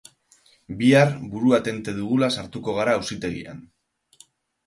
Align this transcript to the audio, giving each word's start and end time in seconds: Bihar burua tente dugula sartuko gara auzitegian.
Bihar 0.77 1.11
burua 1.33 1.59
tente 1.67 1.93
dugula 1.99 2.29
sartuko 2.37 2.75
gara 2.79 2.95
auzitegian. 3.01 3.61